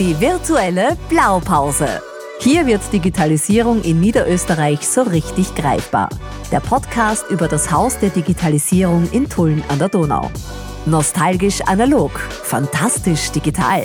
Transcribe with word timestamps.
Die 0.00 0.18
virtuelle 0.18 0.96
Blaupause. 1.10 2.00
Hier 2.38 2.66
wird 2.66 2.80
Digitalisierung 2.90 3.82
in 3.82 4.00
Niederösterreich 4.00 4.88
so 4.88 5.02
richtig 5.02 5.54
greifbar. 5.54 6.08
Der 6.50 6.60
Podcast 6.60 7.26
über 7.28 7.48
das 7.48 7.70
Haus 7.70 7.98
der 7.98 8.08
Digitalisierung 8.08 9.10
in 9.12 9.28
Tulln 9.28 9.62
an 9.68 9.78
der 9.78 9.90
Donau. 9.90 10.30
Nostalgisch 10.86 11.60
analog, 11.66 12.18
fantastisch 12.18 13.30
digital. 13.30 13.84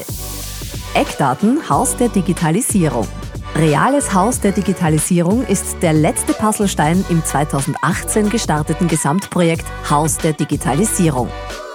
Eckdaten 0.93 1.69
Haus 1.69 1.97
der 1.97 2.07
Digitalisierung. 2.07 3.09
Reales 3.53 4.13
Haus 4.13 4.39
der 4.39 4.53
Digitalisierung 4.53 5.45
ist 5.45 5.75
der 5.81 5.91
letzte 5.91 6.31
Puzzlestein 6.31 7.03
im 7.09 7.25
2018 7.25 8.29
gestarteten 8.29 8.87
Gesamtprojekt 8.87 9.65
Haus 9.89 10.17
der 10.17 10.31
Digitalisierung. 10.31 11.27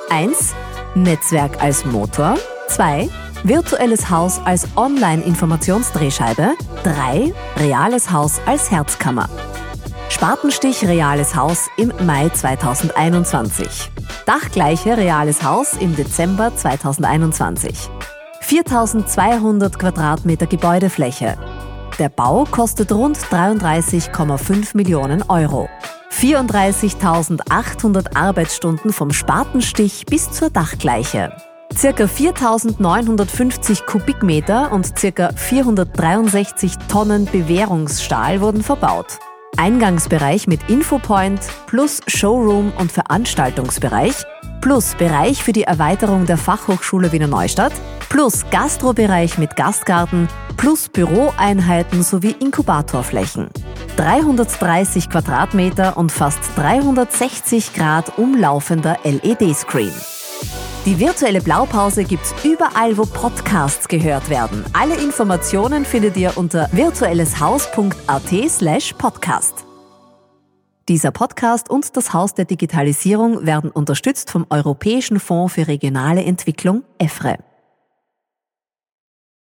1. 0.09 0.55
Netzwerk 0.95 1.63
als 1.63 1.85
Motor. 1.85 2.39
2. 2.69 3.11
Virtuelles 3.43 4.11
Haus 4.11 4.39
als 4.45 4.69
Online-Informationsdrehscheibe. 4.77 6.51
3. 6.85 7.33
Reales 7.57 8.11
Haus 8.11 8.39
als 8.45 8.71
Herzkammer. 8.71 9.31
Spatenstich 10.11 10.87
Reales 10.87 11.35
Haus 11.35 11.69
im 11.79 11.91
Mai 12.05 12.29
2021. 12.29 13.91
Dachgleiche 14.27 14.95
Reales 14.97 15.43
Haus 15.43 15.73
im 15.75 15.97
Dezember 15.97 16.55
2021. 16.55 17.89
4200 18.43 19.79
Quadratmeter 19.79 20.47
Gebäudefläche. 20.47 21.39
Der 21.99 22.11
Bau 22.11 22.45
kostet 22.45 22.93
rund 22.93 23.17
33,5 23.17 24.77
Millionen 24.77 25.23
Euro. 25.29 25.69
34.800 26.13 28.15
Arbeitsstunden 28.15 28.93
vom 28.93 29.13
Spatenstich 29.13 30.05
bis 30.05 30.31
zur 30.31 30.51
Dachgleiche. 30.51 31.33
Circa 31.75 32.05
4.950 32.05 33.87
Kubikmeter 33.87 34.73
und 34.73 34.99
circa 34.99 35.31
463 35.35 36.77
Tonnen 36.89 37.25
Bewährungsstahl 37.27 38.41
wurden 38.41 38.63
verbaut. 38.63 39.19
Eingangsbereich 39.57 40.47
mit 40.47 40.69
Infopoint 40.69 41.41
plus 41.67 42.01
Showroom 42.07 42.73
und 42.79 42.93
Veranstaltungsbereich 42.93 44.15
plus 44.61 44.95
Bereich 44.97 45.43
für 45.43 45.53
die 45.53 45.63
Erweiterung 45.63 46.27
der 46.27 46.37
Fachhochschule 46.37 47.13
Wiener 47.13 47.27
Neustadt 47.27 47.73
plus 48.09 48.45
Gastrobereich 48.51 49.39
mit 49.39 49.57
Gastgarten 49.57 50.29
plus 50.57 50.89
Büroeinheiten 50.89 52.03
sowie 52.03 52.37
Inkubatorflächen. 52.39 53.49
330 53.97 55.09
Quadratmeter 55.09 55.97
und 55.97 56.13
fast 56.13 56.41
360 56.57 57.73
Grad 57.75 58.19
umlaufender 58.19 58.99
LED-Screen. 59.05 59.93
Die 60.87 60.99
virtuelle 60.99 61.43
Blaupause 61.43 62.05
gibt's 62.05 62.35
überall, 62.43 62.97
wo 62.97 63.05
Podcasts 63.05 63.87
gehört 63.87 64.31
werden. 64.31 64.65
Alle 64.73 64.97
Informationen 64.97 65.85
findet 65.85 66.17
ihr 66.17 66.39
unter 66.39 66.71
virtuelleshaus.at 66.73 68.51
slash 68.51 68.95
podcast. 68.95 69.67
Dieser 70.89 71.11
Podcast 71.11 71.69
und 71.69 71.99
das 71.99 72.15
Haus 72.15 72.33
der 72.33 72.47
Digitalisierung 72.47 73.45
werden 73.45 73.71
unterstützt 73.71 74.31
vom 74.31 74.47
Europäischen 74.49 75.21
Fonds 75.21 75.53
für 75.53 75.69
regionale 75.69 76.25
Entwicklung 76.25 76.83
EFRE. 76.99 77.37